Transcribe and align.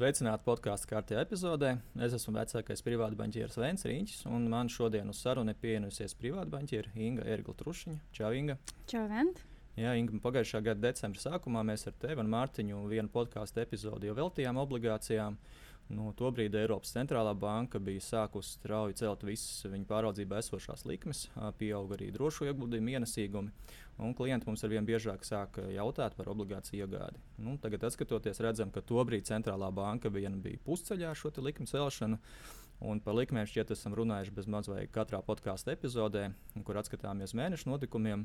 Sveicināti 0.00 0.46
podkāstu 0.46 0.88
kārtējā 0.88 1.20
epizodē. 1.26 1.74
Es 2.00 2.14
esmu 2.16 2.32
vecākais 2.38 2.80
privāta 2.80 3.18
banķieris 3.18 3.58
Vēns 3.60 3.82
Rīņķis, 3.84 4.22
un 4.32 4.46
man 4.48 4.70
šodien 4.72 5.10
uz 5.12 5.18
sarunu 5.20 5.52
ir 5.52 5.58
pievienojusies 5.60 6.14
privāta 6.16 6.48
banķiera 6.54 6.94
Inga 6.96 7.26
Ergla 7.28 7.52
Trušiņa. 7.58 7.98
Čau, 8.16 8.30
Inga! 8.38 8.56
Čau, 8.88 9.02
Vēnt! 9.10 9.42
Jā, 9.76 9.92
Inga, 10.00 10.16
pagājušā 10.24 10.62
gada 10.70 10.86
decembra 10.86 11.20
sākumā 11.20 11.66
mēs 11.68 11.84
ar 11.90 11.98
tevi 12.00 12.16
un 12.24 12.32
Mārtiņu 12.32 12.80
vienu 12.88 13.12
podkāstu 13.12 13.60
epizodi 13.60 14.08
jau 14.08 14.16
veltījām 14.22 14.62
obligācijām. 14.64 15.36
Nu, 15.90 16.12
Tobrīd 16.14 16.54
Eiropas 16.54 16.92
centrālā 16.94 17.32
banka 17.34 17.80
bija 17.82 18.02
sākusi 18.04 18.54
strauji 18.54 18.94
celt 19.00 19.24
visas 19.26 19.64
viņa 19.66 19.88
pāraudzībā 19.88 20.38
esošās 20.38 20.84
likmes, 20.86 21.24
pieauga 21.58 21.96
arī 21.96 22.12
drošu 22.14 22.46
ieguldījumu 22.46 22.94
ienesīgumi. 22.94 23.50
Klienti 24.16 24.46
mums 24.46 24.62
ar 24.64 24.70
vien 24.72 24.86
biežāk 24.86 25.26
sāk 25.26 25.58
jautāt 25.74 26.14
par 26.16 26.30
obligāciju 26.30 26.86
iegādi. 26.86 27.18
Nu, 27.42 27.56
tagad, 27.60 27.88
skatoties, 27.92 28.38
redzam, 28.40 28.70
ka 28.70 28.84
tobrīd 28.86 29.26
centrālā 29.28 29.68
banka 29.74 30.12
vien 30.14 30.38
bija 30.40 30.62
pusceļā 30.64 31.10
šo 31.18 31.34
likmu 31.42 31.66
celšanu. 31.66 32.20
Un 32.80 33.00
par 33.04 33.16
likmēm 33.18 33.44
šķiet, 33.44 33.74
esam 33.74 33.92
runājuši 33.98 34.32
bezmaz 34.32 34.70
vai 34.70 34.86
katrā 34.88 35.20
podkāstu 35.24 35.74
epizodē, 35.74 36.30
kur 36.64 36.78
atskatāmies 36.80 37.34
mēnešu 37.36 37.68
notikumiem. 37.68 38.24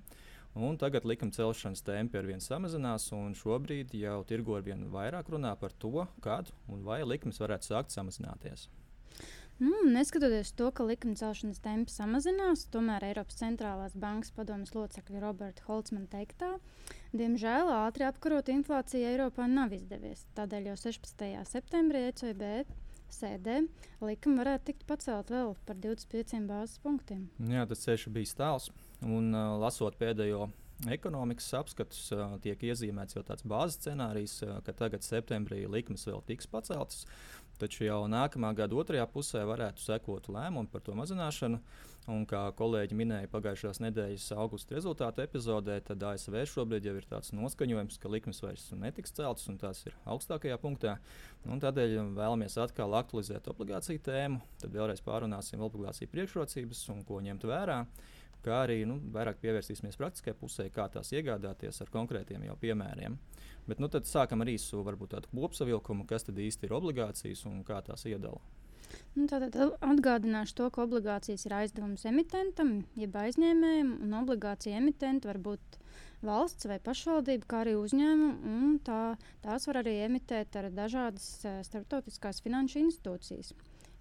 Un 0.55 0.77
tagad 0.79 1.03
likuma 1.03 1.35
celšanas 1.35 1.83
tempi 1.83 2.15
ar 2.15 2.29
vien 2.29 2.39
samazinās, 2.39 3.09
un 3.17 3.35
šobrīd 3.35 3.91
jau 3.99 4.21
tirgo 4.27 4.55
ar 4.55 4.63
vien 4.63 4.87
vairāk 4.93 5.33
runā 5.33 5.51
par 5.59 5.75
to, 5.75 6.07
kad 6.23 6.53
un 6.71 6.87
vai 6.87 7.01
likmes 7.03 7.41
varētu 7.43 7.73
sākt 7.73 7.91
samazināties. 7.91 8.69
Nu, 9.59 9.71
neskatoties 9.87 10.49
to, 10.55 10.69
ka 10.75 10.83
likuma 10.83 11.15
celšanas 11.19 11.59
tempi 11.63 11.91
samazinās, 11.91 12.65
tomēr 12.71 13.05
Eiropas 13.07 13.37
centrālās 13.39 13.93
bankas 13.95 14.33
padomas 14.35 14.71
locekļa 14.75 15.21
Roberta 15.23 15.63
Holcmana 15.67 16.07
teiktā, 16.11 16.49
diemžēl 17.15 17.71
ātri 17.71 18.07
apkarot 18.07 18.51
inflāciju 18.51 19.11
Eiropā 19.13 19.47
nav 19.51 19.75
izdevies. 19.75 20.25
Tādēļ 20.35 20.73
jau 20.73 20.79
16. 20.87 21.31
septembrī 21.51 22.07
ECB 22.09 22.43
sēdē 23.13 23.61
likuma 24.05 24.43
varētu 24.43 24.71
tikt 24.71 24.85
pacelt 24.89 25.31
vēl 25.33 25.55
par 25.67 25.79
25 25.81 26.45
bāzes 26.49 26.81
punktiem. 26.83 27.27
Jā, 27.51 27.65
tas 27.69 27.83
ceļš 27.85 28.07
bija 28.15 28.37
tāls. 28.37 28.69
Un 29.05 29.33
uh, 29.35 29.55
lasot 29.61 29.97
pēdējo 29.99 30.49
ekonomikas 30.91 31.47
apskatus, 31.61 32.09
tiek 32.43 32.61
iezīmēts 32.69 33.17
jau 33.17 33.23
tāds 33.25 33.45
bāzes 33.47 33.79
scenārijs, 33.79 34.41
ka 34.65 34.75
tagad 34.75 35.05
septembrī 35.05 35.63
likmes 35.71 36.05
vēl 36.07 36.23
tiks 36.27 36.49
paceltas. 36.51 37.05
Taču 37.55 37.85
jau 37.85 38.01
nākamā 38.11 38.49
gada 38.57 38.75
otrajā 38.75 39.05
pusē 39.07 39.45
varētu 39.47 39.79
sekot 39.79 40.27
lēmumu 40.27 40.67
par 40.71 40.81
to 40.83 40.95
mazināšanu. 40.97 41.61
Un, 42.11 42.25
kā 42.29 42.41
kolēģi 42.53 42.97
minēja 42.99 43.29
pagājušās 43.31 43.79
nedēļas 43.81 44.27
augusta 44.37 44.75
rezultātu 44.75 45.23
epizodē, 45.23 45.79
tad 45.87 46.03
ASV 46.05 46.35
šobrīd 46.51 46.85
jau 46.85 46.93
ir 46.99 47.07
tāds 47.09 47.31
noskaņojums, 47.33 47.97
ka 47.97 48.11
likmes 48.13 48.43
vairs 48.43 48.67
netiks 48.77 49.15
celtas 49.15 49.47
un 49.49 49.57
tās 49.57 49.81
ir 49.87 49.95
augstākajā 50.13 50.59
punktā. 50.61 50.99
Un 51.49 51.63
tādēļ 51.63 51.95
vēlamies 52.19 52.59
atkal 52.61 52.93
aktualizēt 52.99 53.49
obligāciju 53.49 54.03
tēmu. 54.05 54.43
Tad 54.61 54.75
vēlreiz 54.75 55.01
pārunāsim 55.07 55.63
obligāciju 55.65 56.11
priekšrocības 56.11 56.83
un 56.93 57.01
ko 57.07 57.23
ņemt 57.25 57.47
vērā 57.49 57.79
kā 58.45 58.61
arī 58.65 58.81
nu, 58.87 58.99
vairāk 59.15 59.41
pievērsīsimies 59.41 59.97
praktiskajai 59.99 60.37
pusē, 60.39 60.67
kā 60.73 60.87
tās 60.93 61.11
iegādāties 61.15 61.81
ar 61.81 61.91
konkrētiem 61.93 62.45
piemēriem. 62.61 63.17
Bet 63.65 63.81
nu, 63.81 63.89
tad 63.89 64.05
sākam 64.05 64.45
ar 64.45 64.51
īsu 64.51 64.83
varbūt, 64.85 65.15
tādu 65.15 65.31
kopsavilkumu, 65.33 66.05
kas 66.09 66.27
tad 66.27 66.37
īsti 66.41 66.69
ir 66.69 66.77
obligācijas 66.77 67.45
un 67.49 67.63
kā 67.65 67.81
tās 67.85 68.05
iedala. 68.05 68.43
Nu, 69.15 69.25
tātad 69.31 69.55
atgādināšu 69.83 70.57
to, 70.59 70.67
ka 70.73 70.83
obligācijas 70.85 71.47
ir 71.47 71.55
aizdevums 71.57 72.05
emitentam, 72.09 72.75
jeb 72.99 73.15
aizņēmējam, 73.17 73.95
un 74.05 74.17
obligācija 74.21 74.77
emitenta 74.81 75.31
var 75.31 75.39
būt 75.47 75.79
valsts 76.25 76.67
vai 76.69 76.77
pašvaldība, 76.83 77.47
kā 77.49 77.61
arī 77.63 77.75
uzņēmuma. 77.79 78.73
Tā, 78.87 78.99
tās 79.45 79.67
var 79.69 79.81
arī 79.81 79.95
emitēt 80.05 80.57
ar 80.59 80.69
dažādas 80.73 81.29
eh, 81.45 81.61
starptautiskās 81.67 82.43
finanšu 82.45 82.83
institūcijas. 82.85 83.53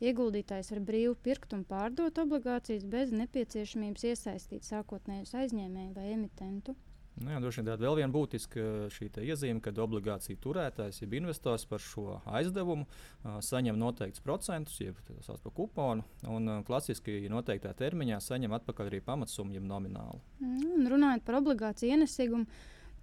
Ieguldītājs 0.02 0.72
var 0.74 0.80
brīvi 0.88 1.14
pirkt 1.22 1.54
un 1.54 1.62
pārdot 1.68 2.18
obligācijas 2.18 2.82
bez 2.90 3.12
nepieciešamības 3.14 4.08
iesaistīt 4.10 4.66
sākotnējus 4.66 5.36
aizņēmēju 5.44 5.94
vai 5.94 6.10
emitentu. 6.16 6.74
Nu, 7.14 7.30
jā, 7.30 7.38
droši 7.38 7.60
vien 7.60 7.68
tāda 7.68 7.84
vēl 7.84 7.98
viena 8.00 8.10
būtiska 8.10 8.62
šī 8.90 9.06
iezīme, 9.22 9.60
kad 9.62 9.78
obligāciju 9.78 10.38
turētājs, 10.42 10.98
jeb 10.98 11.14
investors 11.14 11.62
par 11.70 11.82
šo 11.82 12.16
aizdevumu 12.26 12.88
uh, 12.88 13.36
saņem 13.44 13.78
noteiktus 13.78 14.24
procentus, 14.24 14.80
jeb 14.82 14.98
tā 15.06 15.14
sauc 15.22 15.44
par 15.44 15.54
kuponu, 15.54 16.02
un 16.26 16.50
uh, 16.50 16.64
klasiski 16.66 17.20
noteiktā 17.30 17.70
termiņā 17.78 18.18
saņem 18.18 18.56
atpakaļ 18.58 18.90
arī 18.90 19.02
pamatsummu, 19.06 19.54
jeb 19.54 19.68
nominālu. 19.68 20.18
Mm, 20.42 20.88
runājot 20.90 21.22
par 21.28 21.38
obligāciju 21.38 21.94
ienesīgumu, 21.94 22.50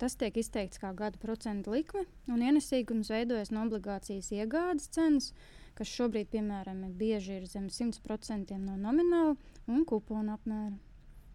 tas 0.01 0.19
tiek 0.19 0.44
izteikts 0.44 0.84
kā 0.84 0.91
gada 0.97 1.22
procentu 1.22 1.72
likme, 1.72 2.03
un 2.28 2.44
ienesīgums 2.44 3.13
veidojas 3.16 3.56
no 3.56 3.63
obligācijas 3.63 4.34
iegādes 4.35 4.91
cenas. 4.91 5.31
Uh, 5.71 5.77
kas 5.81 5.91
šobrīd, 5.97 6.29
piemēram, 6.33 6.83
bieži 6.97 7.39
ir 7.39 7.47
zem 7.49 7.67
100% 7.71 8.57
no 8.61 8.77
nomināla 8.79 9.35
un 9.71 9.85
kupona 9.87 10.37
apmēra. 10.37 10.77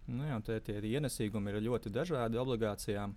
Nu 0.07 0.23
jā, 0.29 0.37
tie, 0.47 0.61
tie 0.63 0.77
ienesīgumi 0.79 1.51
ir 1.51 1.65
ļoti 1.67 1.91
dažādi 1.91 2.39
obligācijām. 2.39 3.17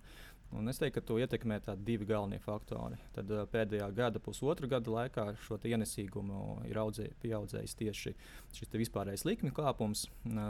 Un 0.50 0.66
es 0.66 0.80
teiktu, 0.82 0.98
ka 0.98 1.06
to 1.06 1.16
ietekmē 1.22 1.60
divi 1.78 2.06
galvenie 2.08 2.40
faktori. 2.42 2.96
Tad 3.14 3.30
pēdējā 3.52 3.86
gada, 3.94 4.18
pusotra 4.18 4.66
gada 4.66 4.90
laikā 4.90 5.26
šo 5.44 5.60
ienesīgumu 5.62 6.66
ir 6.66 6.80
audzē, 6.82 7.06
pieaudzējis 7.22 7.76
tieši 7.78 8.14
šis 8.58 8.74
vispārējais 8.74 9.24
likmi 9.28 9.52
kāpums. 9.54 10.08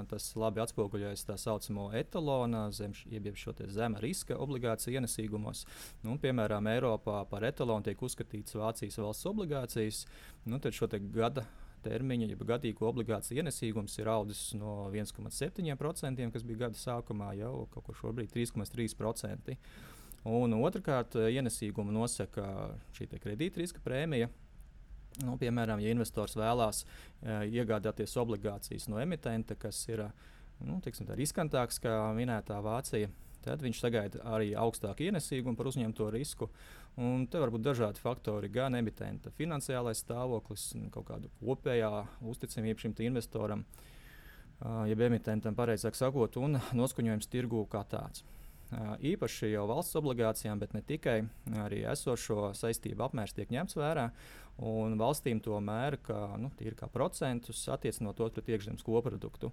Tas 0.09 0.31
labi 0.41 0.65
atspoguļojas 0.65 1.27
tā 1.29 1.37
saucamo 1.37 1.91
etalona, 2.01 2.71
zem, 2.73 2.97
jeb 3.13 3.37
šo 3.37 3.53
zema 3.69 4.01
riska 4.01 4.39
obligāciju 4.41 5.03
ienesīgumos. 5.03 5.67
Nu, 6.07 6.17
piemēram, 6.23 6.73
Eiropā 6.73 7.21
par 7.29 7.45
etalonu 7.45 7.85
tiek 7.85 8.01
uzskatīts 8.01 8.57
Vācijas 8.57 8.97
valsts 9.03 9.29
obligācijas. 9.29 10.07
Nu, 10.49 10.63
tad 10.65 10.73
šo 10.73 10.89
gada 11.13 11.45
termiņa, 11.85 12.29
ja 12.31 12.49
gadīgo 12.53 12.89
obligāciju 12.91 13.43
ienesīgums 13.43 13.97
ir 14.01 14.11
audzis 14.13 14.43
no 14.59 14.91
1,7%, 14.93 16.29
kas 16.35 16.45
bija 16.47 16.67
gada 16.67 16.81
sākumā, 16.81 17.33
jau 17.39 17.67
kaut 17.75 17.89
kur 17.89 17.99
šobrīd 18.03 18.33
3,3%. 18.35 19.57
Un 20.31 20.55
otrkārt, 20.61 21.17
ienesīgumu 21.17 21.95
nosaka 21.97 22.45
šī 22.97 23.09
kredītriska 23.15 23.81
prēmija. 23.85 24.29
Nu, 25.25 25.35
piemēram, 25.41 25.81
ja 25.83 25.91
investors 25.91 26.37
vēlās 26.39 26.85
uh, 26.85 27.41
iegādāties 27.49 28.15
obligācijas 28.21 28.87
no 28.93 29.01
emitenta, 29.03 29.57
kas 29.59 29.81
ir 29.89 30.05
nu, 30.63 30.79
tiksim, 30.85 31.09
riskantāks 31.19 31.81
nekā 31.81 31.97
minētā 32.17 32.61
Vācija, 32.63 33.11
tad 33.45 33.63
viņš 33.65 33.81
sagaida 33.83 34.25
arī 34.35 34.53
augstāku 34.59 35.07
ienesīgumu 35.09 35.59
par 35.59 35.71
uzņemto 35.71 36.09
risku. 36.15 36.51
Un 37.01 37.27
te 37.31 37.41
var 37.41 37.53
būt 37.55 37.65
dažādi 37.65 38.03
faktori, 38.03 38.51
gan 38.53 38.75
emitenta 38.77 39.31
finansiālais 39.37 40.03
stāvoklis, 40.03 40.73
kaut 40.93 41.07
kāda 41.13 41.31
kopējā 41.39 41.93
uzticamība 42.33 42.83
šim 42.83 42.97
investoram, 43.07 43.65
jeb 44.91 45.07
emitentam, 45.07 45.57
pareizāk 45.57 45.97
sakot, 45.97 46.37
un 46.37 46.59
noskaņojums 46.77 47.31
tirgū 47.31 47.65
kā 47.71 47.85
tāds. 47.89 48.27
Īpaši 49.03 49.49
jau 49.51 49.65
valsts 49.67 49.97
obligācijām, 49.99 50.61
bet 50.63 50.75
ne 50.77 50.83
tikai, 50.87 51.25
arī 51.59 51.81
esošo 51.91 52.53
saistību 52.55 53.03
apmērs 53.09 53.35
tiek 53.35 53.51
ņemts 53.51 53.75
vērā. 53.79 54.11
Valstīm 55.01 55.41
to 55.43 55.57
mēra 55.65 55.99
kā, 55.99 56.21
nu, 56.39 56.53
kā 56.79 56.91
procentus, 56.93 57.65
attiecinot 57.73 58.19
to 58.21 58.29
pret 58.31 58.53
iekšzemes 58.53 58.85
koproduktu. 58.87 59.51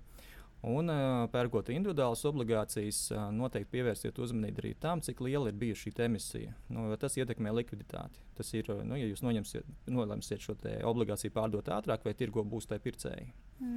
Un, 0.65 0.89
pērkot 1.29 1.69
individuālas 1.69 2.23
obligācijas, 2.25 3.01
noteikti 3.35 3.75
pievērsiet 3.75 4.17
uzmanību 4.17 4.63
arī 4.63 4.71
tam, 4.81 5.03
cik 5.05 5.21
liela 5.21 5.51
ir 5.51 5.59
bijusi 5.61 5.85
šī 5.85 5.93
emisija. 6.07 6.55
Nu, 6.73 6.87
tas 6.97 7.13
ietekmē 7.19 7.53
likviditāti. 7.53 8.23
Tas 8.37 8.49
ir, 8.57 8.71
nu, 8.81 8.97
ja 8.97 9.05
jūs 9.05 9.21
nolemsiet 9.21 10.41
šo 10.41 10.57
obligāciju 10.89 11.35
pārdot 11.35 11.69
ātrāk, 11.77 12.03
vai 12.05 12.15
tirgo 12.17 12.41
būs 12.41 12.65
tai 12.71 12.81
pircēji. 12.81 13.29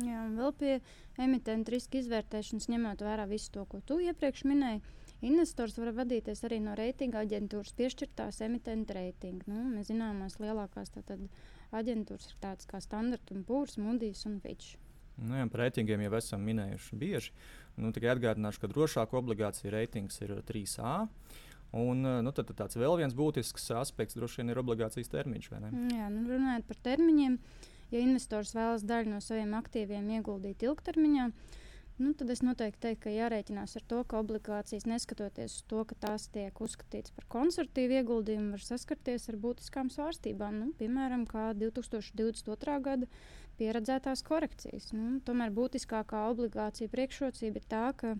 Jā, 0.06 0.24
un 0.24 0.34
vēl 0.40 0.56
pie 0.56 0.72
emitenta 1.20 1.76
riska 1.76 2.00
izvērtēšanas, 2.00 2.68
ņemot 2.72 3.04
vērā 3.04 3.28
visu 3.28 3.52
to, 3.52 3.68
ko 3.68 3.84
tu 3.84 4.00
iepriekš 4.00 4.44
minēji, 4.48 4.82
investors 5.20 5.76
var 5.80 5.92
vadīties 6.00 6.44
arī 6.48 6.62
no 6.64 6.74
reitinga 6.80 7.22
aģentūras 7.26 7.76
piešķirtās 7.76 8.40
emitenta 8.48 8.96
reitinga. 8.96 9.44
Nu, 9.52 9.68
mēs 9.76 9.92
zināmās 9.92 10.40
lielākās 10.40 10.96
aģentūras 11.76 12.32
ir 12.32 12.38
tādas 12.40 12.68
kā 12.68 12.80
Standard 12.80 13.36
Pūrs, 13.48 13.76
Moody's 13.80 14.24
un 14.28 14.40
Fitch. 14.40 14.80
Nu, 15.18 15.36
jā, 15.36 15.46
par 15.52 15.64
reitingiem 15.66 16.06
jau 16.06 16.14
esam 16.18 16.44
minējuši 16.46 16.98
bieži. 17.00 17.32
Nu, 17.80 17.92
tikai 17.96 18.12
atgādināšu, 18.14 18.62
ka 18.62 18.70
drošāka 18.70 19.18
obligācija 19.18 19.72
reitings 19.74 20.20
ir 20.24 20.38
3A. 20.48 20.94
Un, 21.70 22.02
nu, 22.02 22.32
tad, 22.34 22.48
tad 22.50 22.56
tāds 22.58 22.78
vēl 22.80 22.96
viens 22.98 23.14
būtisks 23.14 23.68
aspekts 23.78 24.18
droši 24.18 24.40
vien 24.40 24.50
ir 24.50 24.58
obligācijas 24.58 25.12
termiņš. 25.12 25.50
Jā, 25.94 26.08
nu, 26.10 26.24
runājot 26.26 26.66
par 26.66 26.80
termiņiem, 26.88 27.36
ja 27.94 28.02
investors 28.02 28.56
vēlas 28.56 28.86
daļu 28.86 29.14
no 29.14 29.20
saviem 29.22 29.54
aktīviem 29.54 30.08
ieguldīt 30.16 30.64
ilgtermiņā, 30.66 31.28
nu, 32.02 32.10
tad 32.18 32.32
es 32.34 32.42
noteikti 32.42 32.82
teiktu, 32.88 33.04
ka 33.04 33.14
jārēķinās 33.14 33.76
ar 33.78 33.86
to, 33.92 34.00
ka 34.02 34.18
obligācijas, 34.18 34.88
neskatoties 34.90 35.60
uz 35.60 35.68
to, 35.70 35.84
ka 35.86 35.98
tās 36.08 36.26
tiek 36.34 36.58
uzskatītas 36.58 37.14
par 37.14 37.28
konservatīvu 37.36 38.00
ieguldījumu, 38.00 38.56
var 38.56 38.66
saskarties 38.66 39.30
ar 39.30 39.38
būtiskām 39.38 39.92
svārstībām. 39.94 40.58
Nu, 40.64 40.72
piemēram, 40.80 41.22
kā 41.30 41.52
2022. 41.54 42.80
gada 42.82 43.10
pieredzētās 43.60 44.24
korekcijas. 44.26 44.90
Nu, 44.96 45.20
tomēr 45.26 45.52
būtiskākā 45.54 46.26
obligācija 46.32 46.90
priekšrocība 46.92 47.60
ir 47.60 47.68
tā, 47.70 47.86
ka 48.00 48.16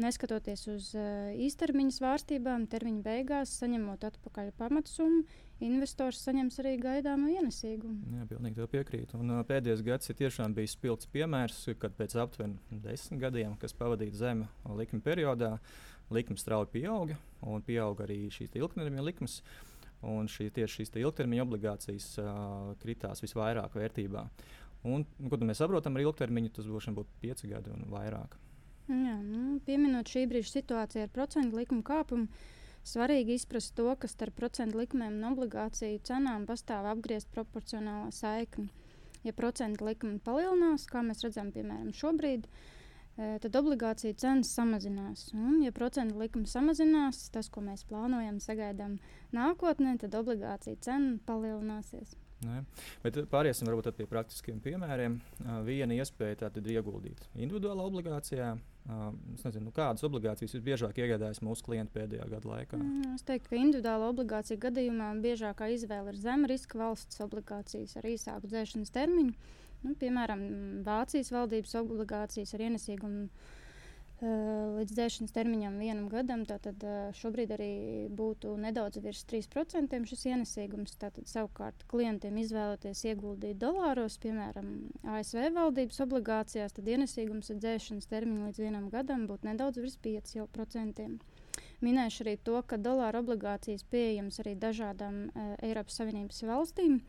neskatoties 0.00 0.66
uz 0.72 0.90
uh, 0.96 1.30
īstermiņa 1.36 1.96
svārstībām, 1.98 2.66
termiņa 2.72 3.02
beigās, 3.04 3.56
saņemot 3.60 4.04
atpakaļ 4.08 4.52
pamatsummu, 4.60 5.24
investors 5.62 6.22
saņems 6.26 6.58
arī 6.62 6.76
gaidāmo 6.80 7.30
ienesīgumu. 7.32 8.14
Jā, 8.16 8.28
pilnīgi 8.30 8.68
piekrītu. 8.72 9.20
Un, 9.20 9.34
uh, 9.36 9.42
pēdējais 9.48 9.84
gads 9.86 10.12
ir 10.12 10.18
tiešām 10.22 10.56
bijis 10.56 10.76
spilgts 10.78 11.10
piemērs, 11.12 11.64
kad 11.82 11.96
pēc 11.98 12.16
aptuveni 12.24 12.80
desmit 12.84 13.20
gadiem, 13.26 13.58
kas 13.60 13.76
pavadīti 13.76 14.20
zeme 14.22 14.48
likuma 14.78 15.04
periodā, 15.04 15.52
likme 16.12 16.40
strauji 16.40 16.72
pieauga 16.78 17.18
un 17.48 17.62
pieauga 17.64 18.06
arī 18.06 18.24
šīs 18.32 18.56
ilgtermiņa 18.58 19.06
likmes. 19.10 19.42
Un 20.02 20.26
šī, 20.26 20.48
tieši 20.50 20.80
šīs 20.80 20.96
ilgtermiņa 20.98 21.44
obligācijas 21.44 22.08
uh, 22.18 22.72
kritās 22.82 23.22
visvairāk 23.22 23.76
vērtībā. 23.78 24.24
Un, 24.82 25.04
nu, 25.18 25.30
ko 25.30 25.38
mēs 25.46 25.60
saprotam 25.62 25.94
ar 25.96 26.06
ilgtermiņu, 26.06 26.54
tas 26.56 26.66
būtu 26.66 27.20
pieci 27.22 27.50
gadi 27.50 27.70
un 27.70 27.86
vairāk. 27.92 28.34
Jā, 28.90 29.14
nu, 29.22 29.60
pieminot 29.66 30.10
šī 30.10 30.24
brīža 30.30 30.58
situāciju 30.58 31.06
ar 31.06 31.12
procentu 31.14 31.60
likumu 31.60 31.84
kāpumu, 31.86 32.26
Svarīgi 32.82 33.36
izprast 33.38 33.76
to, 33.78 33.86
ka 33.94 34.08
starp 34.10 34.34
procentu 34.40 34.80
likmēm 34.80 35.20
un 35.20 35.26
obligāciju 35.28 36.00
cenām 36.06 36.48
pastāv 36.48 36.88
apgriezt 36.90 37.28
proporcionālā 37.34 38.10
saikne. 38.14 38.66
Ja 39.22 39.30
procentu 39.38 39.86
likme 39.86 40.16
palielinās, 40.26 40.88
kā 40.90 41.04
mēs 41.06 41.22
redzam, 41.22 41.52
piemēram, 41.54 41.92
šobrīd, 41.94 42.48
e, 42.48 43.28
tad 43.44 43.58
obligāciju 43.60 44.16
cenas 44.18 44.50
samazinās. 44.58 45.28
Un, 45.36 45.60
ja 45.62 45.70
procentu 45.76 46.18
likme 46.18 46.42
samazinās, 46.50 47.28
tas, 47.30 47.46
ko 47.54 47.62
mēs 47.62 47.86
plānojam, 47.86 48.42
sagaidām 48.42 48.98
nākotnē, 49.36 49.94
tad 50.02 50.18
obligāciju 50.18 50.82
cena 50.82 51.14
palielināsies. 51.28 52.16
Ne? 52.46 52.64
Bet 53.04 53.20
pāriesim 53.30 53.68
varbūt 53.70 53.92
pie 53.96 54.08
praktiskiem 54.10 54.60
piemēriem. 54.64 55.20
Viena 55.66 55.96
iespēja 55.98 56.44
tātad 56.46 56.66
ieguldīt 56.72 57.26
individuālā 57.36 57.86
obligācijā, 57.90 58.52
Es 58.82 59.44
nezinu, 59.46 59.68
nu, 59.68 59.72
kādas 59.74 60.02
obligācijas 60.06 60.56
visbiežāk 60.56 60.96
iegādājas 60.98 61.38
mūsu 61.46 61.62
klienti 61.68 61.94
pēdējā 61.94 62.24
gada 62.32 62.48
laikā. 62.50 62.78
Mm, 62.80 63.14
es 63.14 63.22
teiktu, 63.28 63.52
ka 63.52 63.60
individuāla 63.60 64.08
obligācija 64.10 64.58
gadījumā 64.64 65.12
biežākā 65.22 65.68
izvēle 65.76 66.10
ir 66.10 66.18
zema 66.18 66.50
riska 66.50 66.80
valsts 66.80 67.22
obligācijas 67.22 67.94
ar 68.00 68.08
īsāku 68.10 68.50
dzēšanas 68.50 68.90
termiņu. 68.96 69.36
Nu, 69.82 69.94
piemēram, 69.98 70.42
Vācijas 70.86 71.30
valdības 71.34 71.76
obligācijas 71.78 72.54
ar 72.56 72.66
ienesīgumu 72.66 73.28
līdz 74.22 74.94
dzēšanas 74.94 75.34
termiņam 75.34 75.78
vienam 75.82 76.06
gadam. 76.10 76.44
Tātad 76.46 76.84
eh, 76.86 76.98
šobrīd 77.18 77.54
arī 77.56 77.70
būtu 78.14 78.52
nedaudz 78.60 79.00
virs 79.02 79.24
3% 79.30 79.98
šis 80.10 80.24
ienesīgums. 80.30 80.94
Tātad 81.00 81.26
savukārt 81.30 81.82
klientiem 81.90 82.38
izvēloties 82.42 83.02
ieguldīt 83.10 83.58
dolāros, 83.62 84.20
piemēram, 84.22 84.68
ASV 85.16 85.48
valdības 85.56 85.98
obligācijās, 86.06 86.76
tad 86.76 86.92
ienesīgums 86.94 87.50
ar 87.50 87.58
dzēšanas 87.64 88.10
termiņu 88.12 88.46
līdz 88.46 88.62
vienam 88.62 88.86
gadam 88.94 89.26
būtu 89.30 89.50
nedaudz 89.50 89.82
virs 89.82 89.98
5%. 90.06 91.10
Minēšu 91.82 92.22
arī 92.22 92.36
to, 92.46 92.60
ka 92.62 92.78
dolāra 92.78 93.24
obligācijas 93.24 93.82
pieejamas 93.90 94.38
arī 94.38 94.54
dažādām 94.54 95.18
e, 95.26 95.48
Eiropas 95.66 95.98
Savienības 95.98 96.44
valstīm, 96.46 97.00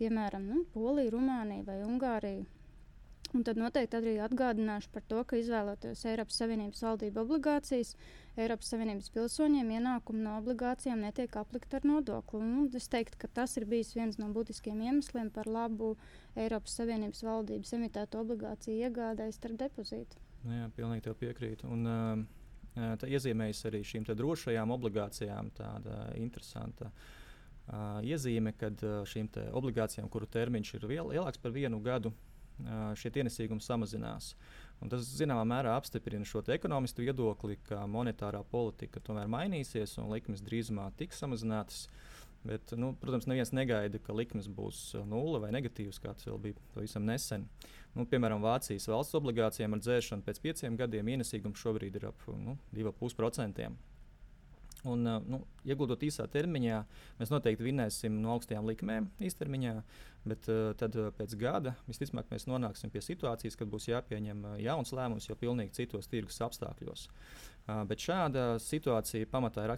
piemēram, 0.00 0.50
nu, 0.50 0.64
Polija, 0.74 1.14
Rumānija 1.14 1.62
vai 1.68 1.78
Ungārija 1.86 2.55
Un 3.34 3.42
tad 3.46 3.58
noteikti 3.58 3.98
arī 3.98 4.12
atgādināšu 4.22 4.90
par 4.94 5.02
to, 5.10 5.22
ka 5.26 5.38
izvēloties 5.40 6.04
Eiropas 6.08 6.38
Savienības 6.40 6.82
valdību 6.84 7.22
obligācijas, 7.24 7.90
Eiropas 8.38 8.70
Savienības 8.72 9.10
pilsoņiem 9.14 9.72
ienākumi 9.78 10.22
no 10.22 10.36
obligācijām 10.38 11.02
netiek 11.02 11.36
aplikti 11.40 11.78
ar 11.78 11.88
nodokli. 11.88 12.40
Un 12.40 12.70
es 12.78 12.86
teiktu, 12.92 13.18
ka 13.22 13.30
tas 13.40 13.56
ir 13.58 13.66
bijis 13.68 13.94
viens 13.96 14.20
no 14.20 14.28
būtiskiem 14.36 14.80
iemesliem 14.86 15.32
par 15.34 15.50
labu 15.50 15.94
Eiropas 16.36 16.78
Savienības 16.78 17.24
valdības 17.26 17.74
emitētu 17.78 18.22
obligāciju 18.22 18.86
iegādai 18.86 19.30
starp 19.34 19.58
depozītu. 19.64 20.22
Nu 20.46 20.60
jā, 20.60 20.68
pilnīgi 20.76 21.16
piekrītu. 21.18 21.72
Un, 21.72 21.90
uh, 21.90 22.96
tā 23.00 23.10
iezīmējas 23.10 23.64
arī 23.70 23.82
šīm 23.86 24.06
drošajām 24.06 24.74
obligācijām 24.76 25.50
tāda 25.56 26.06
interesanta. 26.20 26.92
Uh, 27.66 27.98
iezīme, 28.06 28.52
kad 28.54 28.78
uh, 28.86 29.00
šīm 29.08 29.32
obligācijām, 29.58 30.08
kuru 30.12 30.28
termiņš 30.30 30.74
ir 30.78 30.88
lielāks 30.92 31.42
par 31.42 31.56
vienu 31.56 31.80
gadu, 31.82 32.12
šie 32.98 33.12
ienesīgumi 33.22 33.64
samazinās. 33.64 34.34
Un 34.82 34.92
tas 34.92 35.06
zināmā 35.16 35.44
mērā 35.48 35.72
apstiprina 35.76 36.26
šo 36.28 36.42
ekonomistu 36.52 37.04
viedokli, 37.04 37.56
ka 37.68 37.86
monetārā 37.88 38.42
politika 38.50 39.00
tomēr 39.00 39.30
mainīsies 39.32 39.96
un 40.02 40.10
likmes 40.12 40.44
drīzumā 40.44 40.90
tiks 40.98 41.22
samazinātas. 41.22 41.86
Bet, 42.46 42.70
nu, 42.78 42.92
protams, 43.00 43.26
neviens 43.26 43.50
negaida, 43.56 43.98
ka 43.98 44.14
likmes 44.14 44.46
būs 44.46 44.92
nulle 45.08 45.40
vai 45.42 45.48
negatīvas, 45.56 45.98
kā 45.98 46.12
tas 46.14 46.28
vēl 46.28 46.38
bija 46.44 46.60
pavisam 46.76 47.02
nesen. 47.08 47.48
Nu, 47.96 48.04
piemēram, 48.06 48.44
Vācijas 48.44 48.86
valsts 48.92 49.16
obligācijām 49.18 49.74
ar 49.74 49.82
dzēšanu 49.82 50.22
pēc 50.22 50.38
pieciem 50.44 50.76
gadiem 50.78 51.10
ienesīgums 51.16 51.58
šobrīd 51.64 51.96
ir 51.98 52.06
ap 52.12 52.22
nu, 52.36 52.54
2,5%. 52.76 53.72
Un, 54.86 55.06
nu, 55.26 55.40
ieguldot 55.66 56.02
īsā 56.06 56.28
termiņā, 56.30 56.82
mēs 57.18 57.32
noteikti 57.32 57.66
vinēsim 57.66 58.20
no 58.22 58.36
augstajām 58.36 58.68
likmēm 58.68 59.08
īstermiņā, 59.26 59.72
bet 60.30 60.46
uh, 60.52 60.70
tad 60.78 60.94
uh, 60.98 61.08
pēc 61.16 61.34
gada 61.40 61.74
visticamāk 61.88 62.30
mēs 62.30 62.46
nonāksim 62.46 62.92
pie 62.94 63.02
situācijas, 63.02 63.58
kad 63.58 63.70
būs 63.72 63.88
jāpieņem 63.90 64.44
jauns 64.62 64.94
lēmums 64.94 65.26
jau 65.30 65.36
pilnīgi 65.40 65.74
citos 65.80 66.10
tirgus 66.12 66.42
apstākļos. 66.46 67.08
Bet 67.66 67.98
šāda 67.98 68.60
situācija 68.62 69.26
pamatā 69.26 69.64
ir 69.64 69.72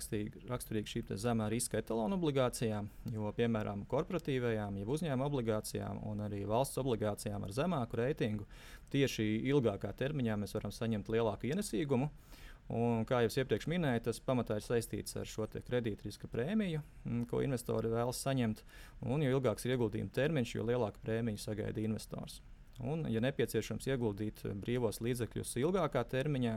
raksturīga 0.50 0.90
šīm 0.90 1.14
zemā 1.16 1.46
riska 1.48 1.78
etalonu 1.80 2.18
obligācijām, 2.18 2.90
jo 3.14 3.30
piemēram 3.32 3.86
korporatīvajām, 3.88 4.76
jeb 4.76 4.90
uzņēmuma 4.92 5.28
obligācijām 5.30 6.02
un 6.10 6.20
arī 6.26 6.42
valsts 6.44 6.76
obligācijām 6.82 7.46
ar 7.46 7.54
zemāku 7.56 8.02
reitingu 8.02 8.44
tieši 8.92 9.24
ilgākā 9.54 9.94
termiņā 9.96 10.36
mēs 10.36 10.52
varam 10.58 10.74
saņemt 10.74 11.08
lielāku 11.14 11.48
ienesīgumu. 11.48 12.10
Uh, 12.10 12.44
Un, 12.68 13.06
kā 13.08 13.22
jau 13.24 13.30
iepriekš 13.40 13.64
minēju, 13.72 14.02
tas 14.10 14.18
pamatā 14.20 14.58
ir 14.58 14.64
saistīts 14.66 15.16
ar 15.16 15.28
šo 15.28 15.46
kredītriska 15.48 16.28
prēmiju, 16.28 16.82
mm, 17.06 17.22
ko 17.30 17.40
investori 17.40 17.88
vēlas 17.88 18.20
saņemt. 18.26 18.60
Un, 19.08 19.24
jo 19.24 19.38
ilgāks 19.38 19.64
ir 19.64 19.72
ieguldījuma 19.76 20.12
termiņš, 20.12 20.52
jo 20.58 20.66
lielāku 20.68 21.00
prēmiju 21.00 21.40
sagaida 21.40 21.80
investors. 21.80 22.42
Un, 22.84 23.06
ja 23.10 23.22
nepieciešams 23.24 23.88
ieguldīt 23.88 24.44
brīvos 24.60 25.00
līdzekļus 25.00 25.56
ilgākā 25.64 26.04
termiņā, 26.12 26.54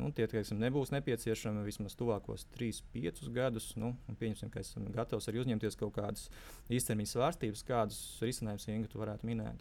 nu, 0.00 0.08
tie 0.16 0.24
teiksim, 0.26 0.56
nebūs 0.62 0.90
nepieciešami 0.96 1.66
vismaz 1.68 2.00
tuvākos 2.00 2.48
3-5 2.56 3.28
gadus. 3.36 3.74
Nu, 3.76 3.92
pieņemsim, 4.08 4.48
ka 4.50 4.64
esam 4.64 4.88
gatavi 4.94 5.28
arī 5.28 5.44
uzņemties 5.44 5.76
kaut 5.76 5.98
kādas 6.00 6.30
īstermiņa 6.72 7.12
svārstības, 7.12 7.68
kādus 7.68 8.04
risinājumus 8.24 8.70
Inga 8.72 9.04
varētu 9.04 9.28
minēt. 9.28 9.60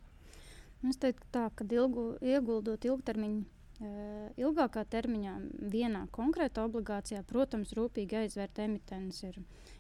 Es 0.88 0.98
teiktu, 0.98 1.28
tā, 1.36 1.50
ka 1.54 1.68
ilgu, 1.68 2.14
ieguldot 2.24 2.88
ilgtermiņu 2.88 3.44
Ilgākā 3.82 4.84
termiņā 4.94 5.36
vienā 5.74 6.04
konkrētā 6.14 6.68
obligācijā, 6.68 7.24
protams, 7.28 7.74
rūpīgi 7.78 8.20
aizvērt 8.24 8.62
emitents. 8.62 9.24
Ir. 9.26 9.40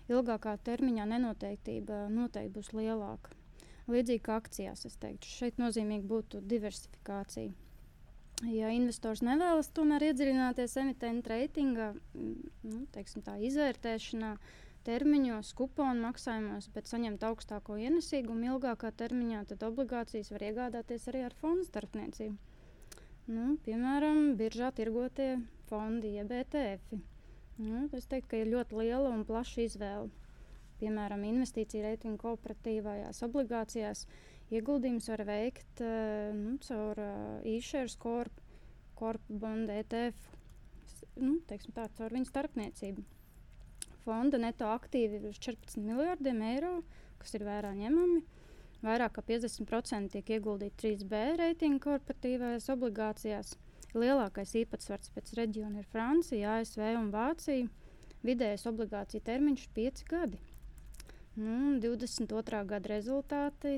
Ilgākā 0.09 0.55
termiņā 0.65 1.05
nenoteiktība 1.13 2.07
noteikti 2.11 2.55
būs 2.55 2.71
lielāka. 2.73 3.35
Līdzīgi 3.91 4.23
kā 4.25 4.39
akcijās, 4.41 4.85
es 4.87 4.97
teiktu, 5.01 5.29
šeit 5.29 5.59
nozīmīgi 5.61 6.07
būtu 6.07 6.41
diversifikācija. 6.49 7.51
Ja 8.49 8.71
investors 8.73 9.21
nevēlas 9.21 9.69
tomēr 9.75 10.07
iedziļināties 10.09 10.77
emitentu 10.81 11.29
reitingā, 11.29 11.91
nu, 12.17 12.79
teiksim, 12.95 13.21
tā 13.25 13.35
izvērtēšanā, 13.45 14.31
termiņos, 14.87 15.51
kuponu 15.57 16.07
maksājumos, 16.07 16.71
bet 16.73 16.89
saņemt 16.89 17.21
augstāko 17.27 17.77
ienesīgumu 17.77 18.55
ilgākā 18.55 18.89
termiņā, 18.97 19.43
tad 19.51 19.67
obligācijas 19.69 20.33
var 20.33 20.47
iegādāties 20.47 21.05
arī 21.11 21.27
ar 21.27 21.37
fondu 21.37 21.67
starpniecību. 21.69 22.50
Nu, 23.29 23.57
piemēram, 23.65 24.33
biržā 24.39 24.71
tirgotie 24.73 25.35
fondi, 25.69 26.15
jeb 26.17 26.31
ETF. 26.33 26.97
Nu, 27.61 27.85
es 27.93 28.07
teiktu, 28.09 28.31
ka 28.31 28.41
ir 28.41 28.49
ļoti 28.49 28.79
liela 28.79 29.11
un 29.13 29.21
plaša 29.27 29.65
izvēle. 29.67 30.09
Piemēram, 30.81 31.21
investīcija 31.27 31.85
reitingu 31.85 32.17
kooperatīvajās 32.23 33.21
obligācijās 33.27 34.07
ieguldījums 34.51 35.07
var 35.13 35.21
veikt 35.27 35.83
uh, 35.85 36.31
nu, 36.33 36.55
caur 36.65 36.99
uh, 36.99 37.45
e-shares 37.47 37.95
corp, 38.01 38.41
corp 38.97 39.29
bondu 39.29 39.75
ETF, 39.77 40.25
nu, 41.21 41.37
teiksim 41.47 41.75
tā, 41.77 41.85
caur 41.99 42.17
viņu 42.17 42.31
starpniecību. 42.31 43.05
Fonda 44.01 44.39
neto 44.41 44.65
aktīvi 44.73 45.21
ir 45.21 45.37
14 45.37 45.77
miljardiem 45.85 46.41
eiro, 46.49 46.79
kas 47.21 47.37
ir 47.37 47.45
vērā 47.45 47.75
ņemami. 47.77 48.23
Vairāk 48.81 49.13
kā 49.17 49.21
50% 49.27 50.15
tiek 50.15 50.29
ieguldīti 50.37 50.77
3B 50.81 51.19
reitinga 51.37 51.83
korporatīvajās 51.83 52.69
obligācijās. 52.73 53.51
Lielākais 53.93 54.55
īpatsvars 54.63 55.11
pēc 55.13 55.33
reģiona 55.37 55.83
ir 55.83 55.89
Francija, 55.91 56.55
ASV 56.57 56.87
un 56.97 57.11
Vācija. 57.13 57.67
Vidējais 58.25 58.65
obligāciju 58.69 59.25
termiņš 59.27 59.67
ir 59.67 59.75
5 59.77 60.05
gadi. 60.09 60.39
Nu, 61.35 61.77
22. 61.83 62.63
gada 62.67 62.91
rezultāti 62.91 63.77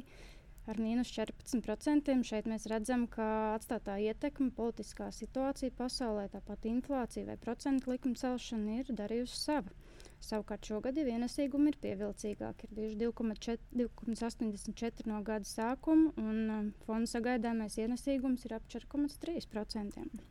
ar 0.67 0.79
mīnus 0.79 1.11
14%. 1.15 2.15
Šeit 2.27 2.47
mēs 2.49 2.67
redzam, 2.71 3.03
ka 3.11 3.27
atstātā 3.57 3.97
ietekme, 4.07 4.53
politiskā 4.55 5.09
situācija 5.11 5.75
pasaulē, 5.77 6.29
tāpat 6.33 6.69
inflācija 6.71 7.27
vai 7.27 7.37
procentu 7.41 7.91
likuma 7.91 8.19
celšana 8.19 8.79
ir 8.79 8.93
darījusi 8.95 9.41
savu. 9.41 9.75
Savukārt 10.23 10.67
šogad 10.69 10.95
jau 10.97 11.03
ienesīgumi 11.11 11.73
ir 11.73 11.79
pievilcīgāki. 11.83 12.69
Ir 12.69 12.77
bijuši 12.77 13.57
2,84 13.75 15.09
no 15.11 15.19
gada 15.27 15.47
sākuma, 15.49 16.13
un 16.21 16.37
um, 16.57 16.69
fonda 16.85 17.11
sagaidāmais 17.11 17.75
ienesīgums 17.81 18.45
ir 18.47 18.55
ap 18.55 18.69
4,3%. 18.71 20.23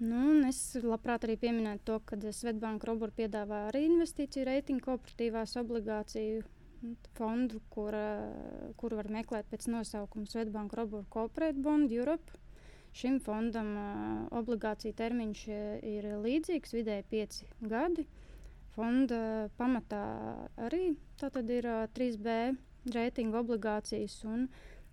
Nu, 0.00 0.20
es 0.48 0.60
labprāt 0.80 1.26
arī 1.26 1.34
pieminētu 1.42 1.84
to, 1.90 1.98
ka 2.08 2.16
Svetbānka 2.32 2.88
Robur 2.88 3.10
piedāvā 3.12 3.66
arī 3.68 3.82
investīciju 3.88 4.46
reitingu 4.48 4.86
kooperatīvās 4.86 5.58
obligāciju 5.60 6.46
fondu, 7.18 7.60
kur, 7.74 7.96
kur 8.80 8.94
var 8.96 9.10
meklēt 9.12 9.50
pēc 9.50 9.66
nosaukuma 9.74 10.30
Svetbank 10.30 10.72
Robur 10.78 11.04
Corporate 11.12 11.60
Bond 11.60 11.92
Europe. 11.92 12.38
Šim 12.96 13.20
fondam 13.22 13.74
uh, 13.78 14.22
obligācija 14.40 14.96
termiņš 14.98 15.44
ir 15.86 16.08
līdzīgs, 16.24 16.72
vidēji 16.74 17.06
5 17.12 17.42
gadi. 17.70 18.06
Fonda 18.80 19.50
pamatā 19.60 20.04
arī 20.64 20.94
ir 21.52 21.66
uh, 21.68 21.82
3B 21.92 22.36
reitinga 22.94 23.42
obligācijas, 23.42 24.14
un 24.24 24.46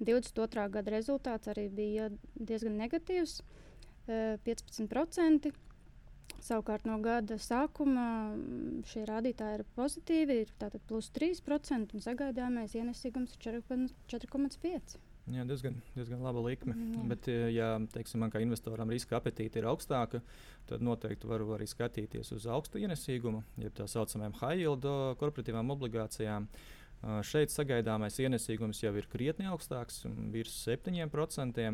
22. 0.03 0.65
gada 0.73 0.91
rezultāts 0.91 1.47
arī 1.47 1.69
bija 1.71 2.09
diezgan 2.35 2.75
negatīvs 2.81 3.37
uh,- 3.39 4.35
15%. 4.49 5.53
Savukārt 6.43 6.83
no 6.85 6.97
gada 6.99 7.37
sākuma 7.39 8.35
šie 8.91 9.05
rādītāji 9.07 9.61
ir 9.61 9.65
pozitīvi, 9.79 10.41
ir 10.43 10.51
tātad 10.59 10.83
plus 10.91 11.07
3% 11.15 11.95
un 11.95 12.03
sagaidāmais 12.03 12.75
ienesīgums 12.75 13.37
ir 13.39 13.55
4,5%. 13.55 14.99
Jā, 15.27 15.43
diezgan, 15.43 15.75
diezgan 15.95 16.21
laba 16.23 16.39
likme. 16.45 16.75
Jā. 16.77 17.03
Bet, 17.11 17.27
ja 17.51 17.69
teiksim, 17.91 18.21
man 18.23 18.31
kā 18.31 18.39
investoram 18.43 18.89
riska 18.93 19.17
apetīte 19.19 19.59
ir 19.59 19.67
augstāka, 19.67 20.21
tad 20.69 20.85
noteikti 20.85 21.27
varu 21.27 21.51
arī 21.57 21.67
skatīties 21.67 22.31
uz 22.37 22.47
augstu 22.47 22.79
ienesīgumu, 22.79 23.43
jeb 23.59 23.75
tā 23.75 23.89
saucamajām 23.91 24.37
high 24.39 24.63
yield 24.63 24.87
korporatīvām 25.19 25.75
obligācijām. 25.75 26.47
Uh, 26.47 26.76
Šeit 26.97 27.51
sagaidāmais 27.53 28.15
ienesīgums 28.19 28.79
jau 28.81 28.89
ir 28.97 29.05
krietni 29.11 29.45
augstāks, 29.47 30.01
virs 30.33 30.55
7%. 30.65 31.67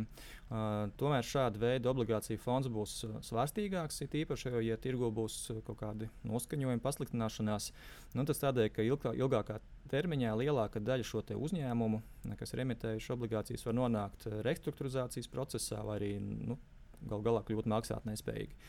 Tomēr 1.00 1.28
šāda 1.28 1.62
veida 1.62 1.92
obligāciju 1.94 2.42
fonds 2.44 2.68
būs 2.68 2.98
svārstīgāks, 3.30 4.02
it 4.04 4.18
īpaši, 4.20 4.52
ja 4.68 4.78
tirgu 4.78 5.10
būs 5.16 5.38
kaut 5.64 5.80
kādi 5.80 6.10
noskaņojumi, 6.28 6.84
pasliktināšanās. 6.84 7.72
Nu, 8.18 8.28
tas 8.28 8.44
tādēļ, 8.44 8.70
ka 8.76 8.86
ilgā, 8.86 9.16
ilgākā 9.16 9.62
termiņā 9.94 10.36
lielāka 10.44 10.84
daļa 10.84 11.08
šo 11.08 11.24
uzņēmumu, 11.40 12.04
kas 12.40 12.54
ir 12.54 12.66
emitējuši 12.68 13.16
obligācijas, 13.16 13.66
var 13.66 13.80
nonākt 13.80 14.28
restruktūrizācijas 14.44 15.32
procesā 15.32 15.82
vai 15.88 16.02
arī 16.02 16.16
nu, 16.20 16.60
gal 17.08 17.24
galā 17.24 17.46
kļūt 17.48 17.72
maksātnespējīgi. 17.72 18.60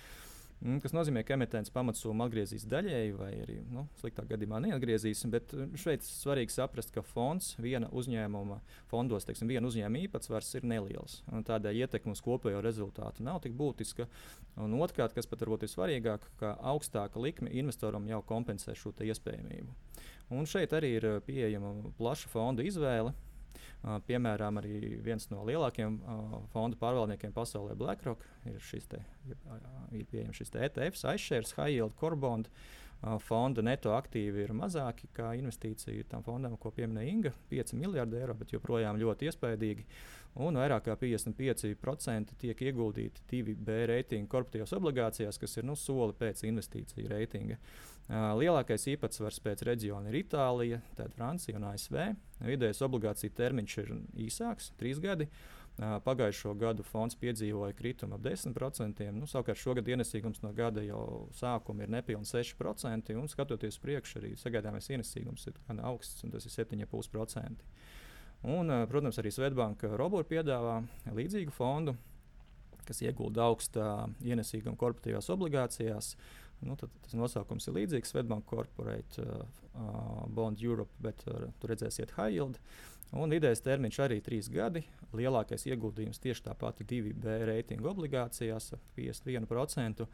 Mm, 0.64 0.78
kas 0.80 0.94
nozīmē, 0.96 1.20
ka 1.28 1.36
emitents 1.36 1.72
pamatsummu 1.74 2.24
atgriezīs 2.24 2.62
daļēji, 2.72 3.10
vai 3.18 3.30
arī 3.42 3.58
nu, 3.68 3.82
sliktā 4.00 4.22
gadījumā 4.30 4.62
neatgriezīs. 4.64 5.20
Bet 5.32 5.52
uh, 5.52 5.66
šeit 5.76 6.06
svarīgi 6.06 6.54
saprast, 6.54 6.88
ka 6.94 7.02
fonds 7.04 7.50
viena 7.60 7.90
uzņēmuma 7.92 8.62
fondos, 8.88 9.26
teiksim, 9.28 9.50
viena 9.52 9.68
uzņēmuma 9.68 10.06
īpatsvars 10.06 10.48
ir 10.56 10.64
neliels. 10.70 11.18
Tādēļ 11.28 11.82
ietekme 11.84 12.16
uz 12.16 12.24
kopējo 12.24 12.64
rezultātu 12.64 13.26
nav 13.26 13.42
tik 13.44 13.52
būtiska. 13.58 14.08
Un 14.64 14.78
otrkārt, 14.80 15.12
kas 15.12 15.28
pat 15.28 15.44
varbūt 15.44 15.66
ir 15.66 15.72
svarīgāk, 15.74 16.24
ka 16.40 16.54
augstāka 16.72 17.20
likme 17.20 17.52
investoram 17.52 18.08
jau 18.08 18.22
kompensē 18.24 18.72
šo 18.78 18.94
iespējamību. 19.04 19.68
Un 20.32 20.48
šeit 20.48 20.72
arī 20.72 20.96
ir 20.96 21.10
uh, 21.10 21.20
pieejama 21.28 21.76
plaša 22.00 22.32
fonda 22.32 22.64
izvēle. 22.64 23.12
Uh, 23.82 23.98
piemēram, 24.08 24.60
arī 24.62 24.96
viens 25.04 25.28
no 25.32 25.44
lielākajiem 25.48 25.98
uh, 26.00 26.38
fondu 26.54 26.78
pārvaldniekiem 26.80 27.34
pasaulē, 27.36 27.76
BlackRock, 27.78 28.24
ir, 28.50 28.62
te, 28.90 29.02
ir 29.92 30.08
pieejams 30.10 30.40
šis 30.40 30.54
ETF, 30.56 31.04
aizsērs, 31.14 31.54
high 31.58 31.76
yield, 31.76 31.94
korbonda. 32.00 32.52
Uh, 33.04 33.18
fonda 33.20 33.60
neto 33.60 33.92
aktīvi 33.92 34.46
ir 34.46 34.52
mazāki 34.56 35.10
nekā 35.10 35.34
investīcija 35.42 36.06
tam 36.08 36.24
fondam, 36.24 36.56
ko 36.56 36.72
pieminēja 36.72 37.12
Inga- 37.12 37.32
5 37.50 37.74
miljardi 37.76 38.16
eiro, 38.16 38.34
bet 38.34 38.54
joprojām 38.54 39.00
ļoti 39.00 39.28
iespaidīgi. 39.28 39.84
Un 40.44 40.56
vairāk 40.58 40.88
kā 40.88 40.96
55% 40.98 42.32
tiek 42.38 42.58
ieguldīti 42.58 43.22
2B 43.30 43.86
reitinga 43.86 44.28
korporatīvās 44.32 44.72
obligācijās, 44.74 45.38
kas 45.38 45.56
ir 45.58 45.64
nu, 45.64 45.76
soli 45.76 46.16
pēc 46.18 46.42
investīciju 46.48 47.12
reitinga. 47.12 47.54
Uh, 47.54 47.93
Lielākais 48.12 48.84
īpatsvars 48.92 49.38
pēc 49.40 49.62
reģiona 49.64 50.10
ir 50.10 50.18
Itālija, 50.20 50.82
tad 50.98 51.14
Francija 51.16 51.56
un 51.56 51.64
ASV. 51.70 51.96
Vidējais 52.44 52.82
obligāciju 52.84 53.32
termiņš 53.32 53.76
ir 53.80 53.92
īsāks, 54.26 54.72
trīs 54.80 55.00
gadi. 55.00 55.30
Pagājušo 55.74 56.52
gadu 56.54 56.84
fonds 56.86 57.16
piedzīvoja 57.18 57.74
kritumu 57.74 58.14
ap 58.14 58.22
10%. 58.22 59.08
Nu, 59.16 59.26
savukārt 59.26 59.58
šogad 59.58 59.88
ienesīgums 59.90 60.44
no 60.44 60.52
gada 60.54 60.84
jau 60.84 61.30
sākuma 61.34 61.82
ir 61.82 61.94
nepilnīgi 61.96 62.52
6%. 62.52 63.16
Un 63.18 63.32
skatoties 63.32 63.80
priekšā, 63.82 64.20
arī 64.20 64.34
sagaidāmais 64.38 64.90
ienesīgums 64.92 65.48
ir 65.48 65.58
gan 65.66 65.80
augsts, 65.88 66.22
un 66.22 66.36
tas 66.36 66.46
ir 66.46 66.54
7,5%. 66.54 67.66
Un, 68.44 68.70
protams, 68.92 69.18
arī 69.18 69.32
Svetbanka 69.32 69.96
Robūra 69.96 70.28
piedāvā 70.28 70.76
līdzīgu 71.16 71.56
fondu, 71.56 71.96
kas 72.84 73.00
iegulda 73.00 73.48
augstā 73.48 73.90
ienesīguma 74.22 74.76
korporatīvās 74.78 75.32
obligācijās. 75.32 76.12
Uh, 76.14 76.43
Nu, 76.64 76.76
tad, 76.80 76.92
tas 77.04 77.14
nosaukums 77.18 77.68
ir 77.68 77.76
līdzīgs 77.78 78.14
Svetbank 78.14 78.46
Corporate 78.48 79.22
uh, 79.22 79.44
uh, 79.74 80.24
Bond 80.32 80.62
Europe, 80.64 80.92
bet 81.04 81.24
uh, 81.28 81.48
tur 81.60 81.74
redzēsiet 81.74 82.16
high 82.16 82.32
yield. 82.32 82.60
Un 83.14 83.30
vidējais 83.30 83.62
termiņš 83.62 83.98
arī 84.02 84.16
ir 84.18 84.24
trīs 84.26 84.48
gadi. 84.50 84.80
Lielākais 85.14 85.68
ieguldījums 85.68 86.18
tieši 86.22 86.48
tā 86.48 86.54
pati 86.58 86.86
2B 86.88 87.36
reitinga 87.46 87.86
obligācijās- 87.92 88.72
51%. 88.96 90.06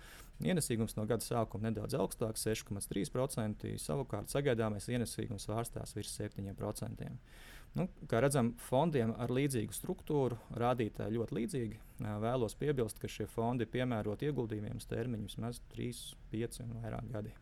Ienesīgums 0.45 0.97
no 0.99 1.07
gada 1.09 1.25
sākuma 1.25 1.71
nedaudz 1.71 1.97
augstāks- 1.97 2.45
6,3%. 2.49 3.78
Savukārt 3.80 4.28
sagaidāmais 4.28 4.90
ienesīgums 4.92 5.49
vārstās 5.49 5.95
virs 5.97 6.12
7%. 6.12 7.21
Nu, 7.78 7.86
kā 8.10 8.18
redzam, 8.18 8.54
fondiem 8.66 9.12
ar 9.22 9.30
līdzīgu 9.30 9.74
struktūru 9.76 10.38
rādītāji 10.58 11.14
ļoti 11.14 11.36
līdzīgi. 11.36 11.76
Vēlos 12.00 12.56
piebilst, 12.58 12.98
ka 12.98 13.10
šie 13.10 13.28
fondi 13.30 13.66
ir 13.66 13.70
piemēroti 13.70 14.26
ieguldījumiem 14.26 14.80
uz 14.80 14.88
termiņu 14.90 15.28
vismaz 15.28 15.60
3, 15.76 16.00
5 16.32 16.64
un 16.64 16.74
vairāk 16.80 17.12
gadi. 17.12 17.36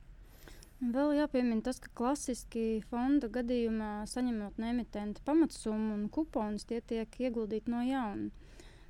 Vēl 0.78 1.16
jāpiemina 1.16 1.64
tas, 1.66 1.80
ka 1.82 1.90
klasiski 1.99 2.85
fonda 2.90 3.26
gadījumā 3.35 4.04
saņemot 4.06 4.61
no 4.61 4.68
emitenta 4.68 5.25
pamatsummu 5.26 5.97
un 5.97 6.04
kuponus, 6.12 6.68
tie 6.68 6.78
tiek 6.78 7.16
ieguldīti 7.18 7.73
no 7.73 7.80
jauna. 7.82 8.28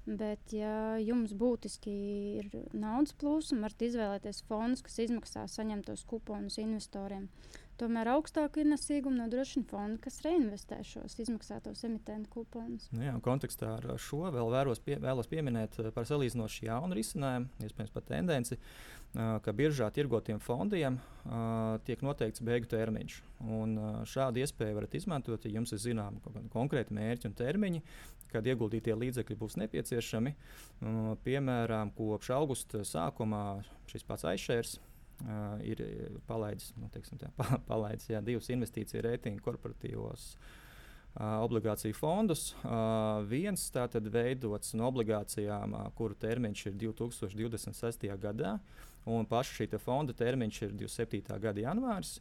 Bet, 0.08 0.52
ja 0.56 0.96
jums 1.00 1.34
būtiski 1.36 1.94
ir 2.40 2.50
naudas 2.72 3.14
plūsma, 3.20 3.66
varat 3.66 3.82
izvēlēties 3.84 4.42
fondus, 4.48 4.82
kas 4.84 5.00
izmaksā 5.04 5.46
saņemtos 5.52 6.04
kuponus 6.08 6.56
investoriem. 6.60 7.26
Tomēr 7.78 8.10
augstāku 8.16 8.64
ienesīgumu 8.64 9.20
nodrošina 9.20 9.68
fondi, 9.70 10.00
kas 10.02 10.18
reinvestē 10.24 10.80
šos 10.86 11.14
izmaksātos 11.22 11.84
emitentu 11.86 12.32
kuponus. 12.32 12.88
Nu 12.90 13.04
jā, 13.06 13.14
kontekstā 13.22 13.76
ar 13.76 14.00
šo 14.02 14.24
vēl 14.34 14.50
vēros 14.54 14.82
pie, 14.82 14.96
vēlos 15.02 15.30
pieminēt 15.30 15.78
eh, 15.78 15.92
par 15.94 16.08
salīdzinoši 16.10 16.66
jaunu 16.66 16.98
risinājumu, 16.98 17.50
iespējams, 17.68 17.94
pat 17.94 18.10
tendenci. 18.10 18.58
Uh, 18.58 18.98
ka 19.14 19.52
biržā 19.56 19.88
tirgotiem 19.94 20.40
fondiem 20.42 20.98
tiek 21.88 22.02
noteikts 22.04 22.42
beigu 22.44 22.68
termiņš. 22.68 23.16
Un 23.56 23.76
šādu 24.08 24.42
iespēju 24.42 24.76
varat 24.76 24.96
izmantot, 24.98 25.44
ja 25.44 25.54
jums 25.54 25.72
ir 25.72 25.80
zināmi 25.82 26.48
konkrēti 26.52 26.96
mērķi 26.96 27.30
un 27.30 27.36
termiņi, 27.38 27.82
kad 28.32 28.46
ieguldītie 28.46 28.96
līdzekļi 28.96 29.38
būs 29.40 29.56
nepieciešami. 29.62 30.34
Piemēram, 31.24 31.94
kopš 31.96 32.32
augusta 32.36 32.84
sākumā 32.84 33.62
šis 33.88 34.04
pats 34.08 34.28
aizšērs 34.28 34.76
Uh, 35.18 35.58
ir 35.66 35.80
palaidis, 36.28 36.70
nu, 36.78 36.86
teiksim, 36.94 37.18
tā, 37.18 37.32
palaidis 37.70 38.06
jā, 38.06 38.20
divus 38.22 38.46
investīciju 38.54 39.02
reitingu 39.02 39.42
korporatīvos 39.42 40.28
uh, 40.36 41.40
obligāciju 41.42 41.96
fondus. 41.98 42.52
Uh, 42.60 43.24
viens 43.26 43.64
tātad 43.74 44.06
veidots 44.14 44.76
no 44.78 44.86
obligācijām, 44.92 45.74
uh, 45.74 45.88
kuru 45.98 46.14
termiņš 46.22 46.68
ir 46.70 46.78
2026. 46.84 48.06
gadā. 48.22 48.54
Uh, 48.58 48.88
un 49.08 49.26
paša 49.28 49.62
šī 49.62 49.80
fonda 49.80 50.14
termiņš 50.16 50.62
ir 50.66 50.76
27. 50.84 51.40
gada 51.40 51.62
janvāris. 51.62 52.18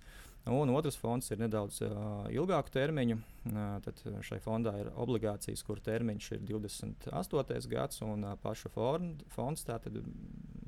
Un 0.47 0.69
otrs 0.71 0.95
fonds 0.95 1.27
ir 1.33 1.41
nedaudz 1.41 1.81
uh, 1.83 2.27
ilgāku 2.31 2.71
termiņu. 2.71 3.17
Uh, 3.49 3.57
tad 3.83 3.99
šai 4.23 4.37
fondā 4.43 4.77
ir 4.79 4.91
obligācijas, 4.95 5.63
kur 5.67 5.81
termiņš 5.83 6.29
ir 6.37 6.45
28. 6.47 7.67
gads, 7.71 7.99
un 8.05 8.23
uh, 8.23 8.37
paša 8.39 8.71
fond, 8.71 9.25
fonds 9.33 9.67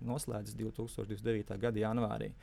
noslēdzas 0.09 0.57
2029. 0.59 1.55
gada 1.61 1.79
janvārī. 1.79 2.33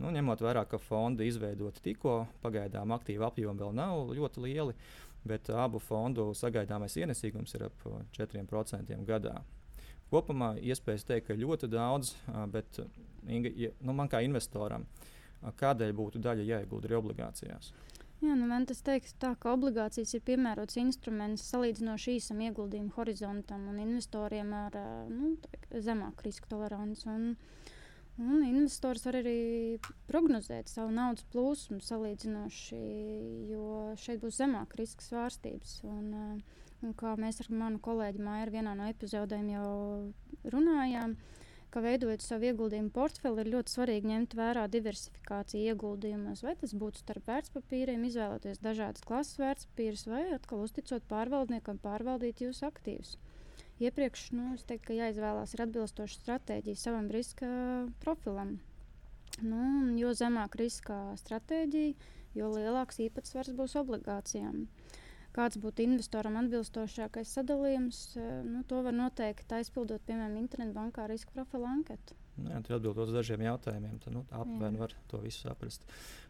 Nu, 0.00 0.10
ņemot 0.14 0.42
vērā, 0.42 0.64
ka 0.66 0.80
fondi 0.80 1.28
izveidoti 1.28 1.82
tikko, 1.84 2.24
pagaidām 2.42 2.90
aktīva 2.96 3.28
apjoma 3.28 3.60
vēl 3.60 3.74
nav 3.76 4.10
ļoti 4.16 4.42
lieli, 4.46 4.74
bet 5.28 5.50
abu 5.52 5.78
fondu 5.84 6.30
sagaidāmais 6.34 6.96
ienesīgums 6.96 7.54
ir 7.54 7.68
ap 7.68 7.86
4% 8.16 8.98
gadā. 9.06 9.36
Kopumā 10.10 10.56
iespējas 10.58 11.06
teikt, 11.06 11.28
ka 11.28 11.38
ļoti 11.38 11.68
daudz, 11.70 12.16
bet 12.50 12.80
Inga, 13.28 13.50
nu, 13.84 13.92
man 13.96 14.08
kā 14.08 14.22
investoram, 14.24 14.86
kādēļ 15.40 15.94
būtu 15.96 16.20
daļa 16.22 16.46
jāiegulda 16.48 16.88
arī 16.88 16.98
obligācijās? 16.98 17.72
Jā, 18.20 18.34
nu 18.36 18.44
man 18.50 18.66
tas 18.68 18.82
teiks 18.84 19.14
tā, 19.16 19.30
ka 19.40 19.54
obligācijas 19.56 20.12
ir 20.12 20.24
piemērots 20.26 20.76
instruments 20.76 21.46
salīdzinoši 21.54 22.18
īsam 22.18 22.42
ieguldījumu 22.44 22.92
horizontam 22.98 23.64
un 23.70 23.78
investoriem 23.80 24.52
ar 24.52 24.76
nu, 25.08 25.32
zemāku 25.72 26.26
risku 26.26 26.50
toleranci. 26.50 27.08
Un, 27.08 27.30
un 28.20 28.44
investors 28.44 29.06
var 29.08 29.22
arī 29.22 29.80
prognozēt 30.10 30.68
savu 30.68 30.92
naudas 30.92 31.24
plūsmu 31.32 31.80
salīdzinoši, 31.86 32.82
jo 33.54 33.72
šeit 34.04 34.20
būs 34.20 34.42
zemāka 34.42 34.82
riska 34.82 35.06
svārstības. 35.06 35.78
Un, 35.88 36.42
un 36.84 36.96
kā 37.00 37.16
mēs 37.16 37.40
ar 37.40 37.48
manu 37.56 37.80
kolēģi 37.80 38.28
Māju 38.28 38.52
vienā 38.52 38.76
no 38.76 38.92
epizodēm 38.92 39.48
jau 39.54 39.70
runājām, 40.52 41.16
uh, 41.16 41.39
ka 41.74 41.82
veidojot 41.84 42.24
savu 42.24 42.48
ieguldījumu 42.50 42.92
portfeli, 42.94 43.42
ir 43.42 43.50
ļoti 43.54 43.74
svarīgi 43.74 44.10
ņemt 44.10 44.36
vērā 44.38 44.66
diversifikāciju 44.72 45.72
ieguldījumos. 45.72 46.44
Vai 46.46 46.54
tas 46.60 46.74
būtu 46.82 47.02
starp 47.02 47.30
vērtspapīriem, 47.30 48.06
izvēloties 48.08 48.62
dažādas 48.64 49.06
klases 49.06 49.40
vērtspapīrus, 49.40 50.06
vai 50.10 50.22
atkal 50.36 50.64
uzticot 50.66 51.06
pārvaldniekam 51.10 51.80
pārvaldīt 51.82 52.44
jūsu 52.44 52.66
aktīvus. 52.68 53.16
Iepriekš 53.80 54.26
nu, 54.36 54.54
es 54.58 54.66
teiktu, 54.68 54.90
ka 54.90 54.98
jāizvēlās 54.98 55.54
ir 55.56 55.64
atbilstoša 55.64 56.18
stratēģija 56.18 56.80
savam 56.80 57.08
riska 57.12 57.50
profilam. 58.02 58.58
Nu, 59.40 59.62
jo 59.96 60.10
zemāk 60.16 60.58
riska 60.60 60.98
stratēģija, 61.22 62.10
jo 62.36 62.50
lielāks 62.52 63.00
īpatsvars 63.06 63.54
būs 63.56 63.78
obligācijām. 63.80 64.66
Uh, 64.66 64.98
kāds 65.36 65.58
būtu 65.62 65.84
investoram 65.86 66.38
atbilstošākais 66.40 67.34
sadalījums, 67.36 68.00
eh, 68.16 68.32
nu, 68.46 68.64
to 68.68 68.80
var 68.86 68.96
noteikt 68.96 69.52
aizpildot, 69.58 70.02
piemēram, 70.08 70.38
internetbankā 70.40 71.06
riska 71.10 71.34
profila 71.34 71.70
anketu. 71.74 72.16
Nu 72.40 72.52
jā, 72.52 72.60
atbildot 72.62 73.10
uz 73.10 73.12
dažiem 73.12 73.42
jautājumiem, 73.44 73.98
tad 74.00 74.14
nu, 74.14 74.22
aptuveni 74.32 74.80
var 74.80 74.94
to 75.10 75.20
visu 75.20 75.42
saprast. 75.44 75.84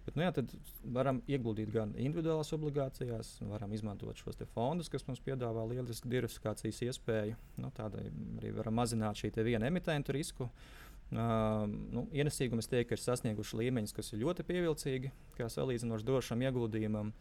Bet, 0.06 0.16
nu, 0.16 0.24
jā, 0.24 0.32
tad 0.34 0.50
varam 0.96 1.20
ieguldīt 1.30 1.70
gan 1.74 1.92
individuālās 1.94 2.50
obligācijās, 2.56 3.36
varam 3.46 3.72
izmantot 3.76 4.18
šos 4.18 4.40
fondus, 4.54 4.90
kas 4.90 5.06
mums 5.06 5.22
piedāvā 5.22 5.68
lielisku 5.70 6.10
diversifikācijas 6.10 6.82
iespēju. 6.88 7.38
Nu, 7.62 7.70
Tādai 7.76 8.08
arī 8.40 8.54
varam 8.56 8.80
mazināt 8.80 9.20
šī 9.20 9.30
viena 9.44 9.70
emitentu 9.70 10.16
risku. 10.16 10.48
Uh, 10.50 10.90
nu, 11.10 12.04
ienesīgumi, 12.14 12.62
es 12.62 12.70
teiktu, 12.70 12.94
ir 12.94 13.02
sasnieguši 13.02 13.58
līmeņus, 13.58 13.94
kas 13.96 14.12
ir 14.12 14.22
ļoti 14.22 14.46
pievilcīgi, 14.46 15.10
kā 15.34 15.48
salīdzinoši 15.50 16.06
drošam 16.06 16.44
ieguldījumam. 16.46 17.12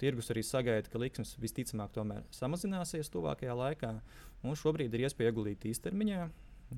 Tirgus 0.00 0.30
arī 0.34 0.42
sagaida, 0.46 0.90
ka 0.90 0.98
likmes 0.98 1.36
visticamāk 1.42 1.92
tomēr 1.94 2.24
samazināsies 2.34 3.12
tuvākajā 3.14 3.54
laikā. 3.58 3.92
Mums 4.44 4.62
šobrīd 4.64 4.94
ir 4.94 5.06
iespēja 5.06 5.32
ieguldīt 5.32 5.66
īstermiņā, 5.70 6.24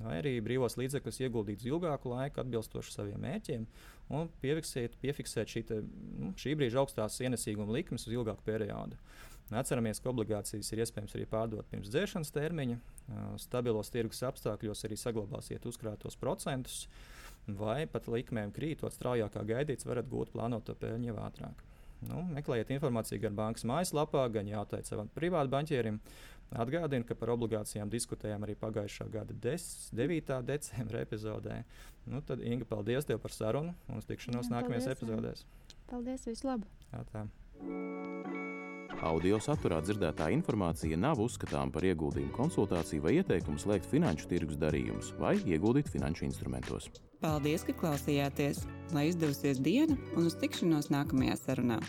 vai 0.03 0.17
arī 0.19 0.35
brīvos 0.43 0.77
līdzekļus 0.79 1.21
ieguldīt 1.25 1.63
uz 1.63 1.69
ilgāku 1.71 2.11
laiku, 2.13 2.41
atbilstoši 2.43 2.93
saviem 2.93 3.23
mērķiem, 3.23 3.65
un 4.13 4.29
piefiksēt, 4.43 4.99
piefiksēt 5.01 5.53
šī, 5.53 5.63
te, 5.69 5.81
nu, 6.21 6.33
šī 6.39 6.53
brīža 6.59 6.83
augstās 6.83 7.17
ienesīguma 7.23 7.73
likmes 7.79 8.07
uz 8.07 8.15
ilgāku 8.15 8.45
periodu. 8.47 8.99
Atceramies, 9.47 10.01
ka 10.03 10.11
obligācijas 10.11 10.73
ir 10.73 10.81
iespējams 10.83 11.13
arī 11.15 11.25
pārdot 11.31 11.67
pirms 11.71 11.87
dzēšanas 11.93 12.33
termiņa. 12.35 12.81
Stabilos 13.39 13.91
tirgus 13.93 14.19
apstākļos 14.27 14.83
arī 14.83 14.97
saglabāsiet 14.99 15.63
uzkrātos 15.69 16.19
procentus, 16.19 16.81
vai 17.47 17.85
pat 17.87 18.09
likmēm 18.11 18.51
krītot 18.51 18.91
straujākā 18.91 19.45
gaidīts, 19.47 19.87
varat 19.87 20.09
gūt 20.11 20.33
plānoto 20.35 20.75
peļņu 20.75 21.13
jau 21.13 21.17
ātrāk. 21.23 21.63
Nu, 22.05 22.21
meklējiet 22.29 22.69
informāciju 22.75 23.23
gan 23.23 23.37
bankas 23.37 23.65
mājaslapā, 23.65 24.27
gan 24.33 24.49
jautājiet 24.49 24.89
savam 24.89 25.09
privātam 25.15 25.55
banķierim. 25.55 25.97
Atgādinu, 26.55 27.03
ka 27.03 27.15
par 27.17 27.33
obligācijām 27.33 27.89
diskutējām 27.91 28.45
arī 28.45 28.55
pagājušā 28.61 29.09
gada 29.11 29.35
10, 29.43 29.89
9. 29.97 30.37
decembra 30.47 31.01
epizodē. 31.03 31.57
Nu, 32.07 32.21
tad, 32.23 32.39
Inga, 32.39 32.67
paldies 32.69 33.09
tev 33.09 33.19
par 33.23 33.35
sarunu 33.35 33.73
un 33.91 34.05
tikšanos 34.05 34.47
Jā, 34.47 34.53
nākamajās 34.55 34.87
paldies, 34.87 35.01
epizodēs. 35.01 35.43
Paldies, 35.91 36.29
vislabāk! 36.29 36.71
Audio 39.07 39.37
saturā 39.43 39.81
dzirdētā 39.83 40.29
informācija 40.33 40.97
nav 40.97 41.19
uzskatāms 41.21 41.75
par 41.75 41.85
ieguldījumu 41.89 42.33
konsultāciju 42.37 43.03
vai 43.03 43.17
ieteikumu 43.19 43.59
slēgt 43.61 43.91
finanšu 43.91 44.31
tirgus 44.31 44.57
darījumus 44.61 45.11
vai 45.19 45.35
ieguldīt 45.43 45.91
finanšu 45.91 46.25
instrumentos. 46.29 46.89
Paldies, 47.17 47.63
ka 47.65 47.73
klausījāties! 47.73 48.59
Lai 48.93 49.07
izdevusies 49.09 49.57
diena 49.65 49.95
un 50.13 50.27
uz 50.29 50.35
tikšanos 50.37 50.91
nākamajā 50.93 51.37
sarunā! 51.39 51.79